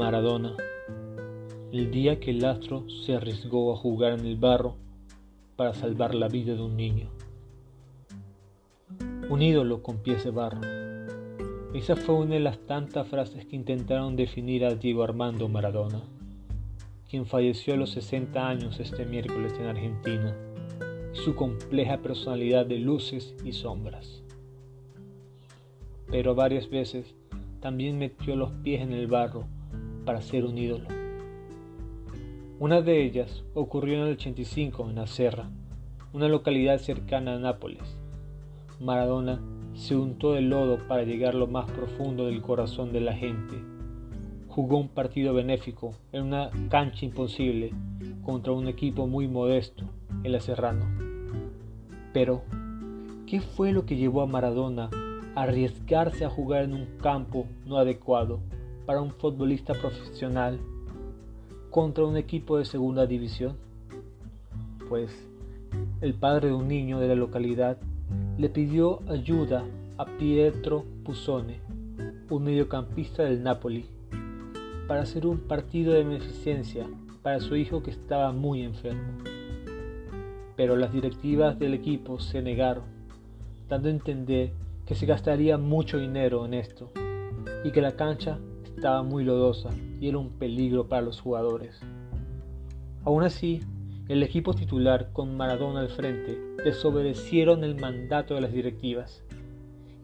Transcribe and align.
Maradona, 0.00 0.56
el 1.72 1.90
día 1.90 2.20
que 2.20 2.30
el 2.30 2.42
astro 2.46 2.88
se 3.04 3.14
arriesgó 3.14 3.70
a 3.70 3.76
jugar 3.76 4.18
en 4.18 4.24
el 4.24 4.36
barro 4.36 4.76
para 5.56 5.74
salvar 5.74 6.14
la 6.14 6.26
vida 6.26 6.54
de 6.54 6.62
un 6.62 6.74
niño. 6.74 7.10
Un 9.28 9.42
ídolo 9.42 9.82
con 9.82 9.98
pies 9.98 10.24
de 10.24 10.30
barro. 10.30 10.62
Esa 11.74 11.96
fue 11.96 12.14
una 12.14 12.36
de 12.36 12.40
las 12.40 12.58
tantas 12.60 13.08
frases 13.08 13.44
que 13.44 13.56
intentaron 13.56 14.16
definir 14.16 14.64
a 14.64 14.74
Diego 14.74 15.02
Armando 15.02 15.50
Maradona, 15.50 16.00
quien 17.10 17.26
falleció 17.26 17.74
a 17.74 17.76
los 17.76 17.90
60 17.90 18.48
años 18.48 18.80
este 18.80 19.04
miércoles 19.04 19.52
en 19.60 19.66
Argentina, 19.66 20.34
su 21.12 21.34
compleja 21.34 21.98
personalidad 21.98 22.64
de 22.64 22.78
luces 22.78 23.34
y 23.44 23.52
sombras. 23.52 24.22
Pero 26.10 26.34
varias 26.34 26.70
veces 26.70 27.14
también 27.60 27.98
metió 27.98 28.34
los 28.34 28.50
pies 28.62 28.80
en 28.80 28.94
el 28.94 29.06
barro 29.06 29.44
para 30.10 30.22
ser 30.22 30.44
un 30.44 30.58
ídolo. 30.58 30.88
Una 32.58 32.82
de 32.82 33.04
ellas 33.04 33.44
ocurrió 33.54 33.94
en 33.94 34.08
el 34.08 34.14
85 34.14 34.90
en 34.90 34.98
Acerra, 34.98 35.48
una 36.12 36.26
localidad 36.26 36.78
cercana 36.78 37.36
a 37.36 37.38
Nápoles. 37.38 37.96
Maradona 38.80 39.40
se 39.74 39.94
untó 39.94 40.32
de 40.32 40.40
lodo 40.40 40.78
para 40.88 41.04
llegar 41.04 41.36
lo 41.36 41.46
más 41.46 41.70
profundo 41.70 42.26
del 42.26 42.42
corazón 42.42 42.92
de 42.92 43.00
la 43.02 43.12
gente. 43.12 43.54
Jugó 44.48 44.78
un 44.78 44.88
partido 44.88 45.32
benéfico 45.32 45.94
en 46.10 46.24
una 46.24 46.50
cancha 46.70 47.04
imposible 47.04 47.70
contra 48.24 48.52
un 48.52 48.66
equipo 48.66 49.06
muy 49.06 49.28
modesto, 49.28 49.84
el 50.24 50.34
Acerrano. 50.34 50.86
Pero, 52.12 52.42
¿qué 53.28 53.40
fue 53.40 53.70
lo 53.70 53.86
que 53.86 53.94
llevó 53.94 54.22
a 54.22 54.26
Maradona 54.26 54.90
a 55.36 55.42
arriesgarse 55.42 56.24
a 56.24 56.30
jugar 56.30 56.64
en 56.64 56.74
un 56.74 56.86
campo 57.00 57.46
no 57.64 57.76
adecuado 57.76 58.40
para 58.90 59.02
un 59.02 59.12
futbolista 59.12 59.72
profesional 59.72 60.58
contra 61.70 62.04
un 62.04 62.16
equipo 62.16 62.58
de 62.58 62.64
segunda 62.64 63.06
división? 63.06 63.56
Pues 64.88 65.12
el 66.00 66.14
padre 66.14 66.48
de 66.48 66.54
un 66.54 66.66
niño 66.66 66.98
de 66.98 67.06
la 67.06 67.14
localidad 67.14 67.76
le 68.36 68.48
pidió 68.48 68.98
ayuda 69.08 69.64
a 69.96 70.06
Pietro 70.06 70.84
Pusone, 71.04 71.60
un 72.30 72.42
mediocampista 72.42 73.22
del 73.22 73.44
Napoli, 73.44 73.86
para 74.88 75.02
hacer 75.02 75.24
un 75.24 75.38
partido 75.38 75.92
de 75.92 76.02
beneficencia 76.02 76.84
para 77.22 77.38
su 77.38 77.54
hijo 77.54 77.84
que 77.84 77.92
estaba 77.92 78.32
muy 78.32 78.64
enfermo. 78.64 79.22
Pero 80.56 80.74
las 80.74 80.92
directivas 80.92 81.56
del 81.60 81.74
equipo 81.74 82.18
se 82.18 82.42
negaron, 82.42 82.86
dando 83.68 83.86
a 83.86 83.92
entender 83.92 84.50
que 84.84 84.96
se 84.96 85.06
gastaría 85.06 85.58
mucho 85.58 85.96
dinero 85.96 86.44
en 86.44 86.54
esto 86.54 86.90
y 87.62 87.70
que 87.70 87.82
la 87.82 87.94
cancha 87.94 88.40
estaba 88.76 89.02
muy 89.02 89.24
lodosa 89.24 89.70
y 90.00 90.08
era 90.08 90.18
un 90.18 90.30
peligro 90.30 90.88
para 90.88 91.02
los 91.02 91.20
jugadores. 91.20 91.80
Aún 93.04 93.22
así, 93.22 93.60
el 94.08 94.22
equipo 94.22 94.54
titular 94.54 95.12
con 95.12 95.36
Maradona 95.36 95.80
al 95.80 95.88
frente 95.88 96.38
desobedecieron 96.64 97.64
el 97.64 97.80
mandato 97.80 98.34
de 98.34 98.40
las 98.40 98.52
directivas 98.52 99.22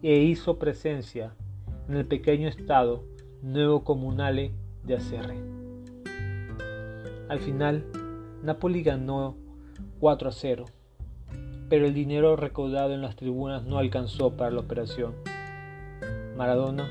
e 0.01 0.19
hizo 0.19 0.57
presencia 0.57 1.33
en 1.89 1.95
el 1.95 2.05
pequeño 2.05 2.47
estado 2.47 3.03
Nuevo 3.41 3.83
Comunale 3.83 4.51
de 4.83 4.95
Acerre. 4.95 5.37
Al 7.29 7.39
final, 7.39 7.85
Napoli 8.43 8.83
ganó 8.83 9.35
4 9.99 10.29
a 10.29 10.31
0, 10.31 10.65
pero 11.69 11.85
el 11.85 11.93
dinero 11.93 12.35
recaudado 12.35 12.93
en 12.93 13.01
las 13.01 13.15
tribunas 13.15 13.65
no 13.65 13.77
alcanzó 13.77 14.37
para 14.37 14.51
la 14.51 14.61
operación. 14.61 15.13
Maradona 16.37 16.87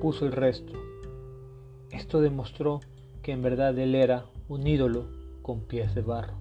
puso 0.00 0.26
el 0.26 0.32
resto. 0.32 0.81
Esto 1.92 2.22
demostró 2.22 2.80
que 3.22 3.32
en 3.32 3.42
verdad 3.42 3.78
él 3.78 3.94
era 3.94 4.24
un 4.48 4.66
ídolo 4.66 5.06
con 5.42 5.60
pies 5.60 5.94
de 5.94 6.00
barro. 6.00 6.38